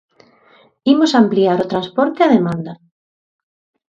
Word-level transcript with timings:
Imos 0.93 1.11
ampliar 1.21 1.57
o 1.61 1.69
transporte 1.71 2.25
á 2.25 2.27
demanda. 2.35 2.73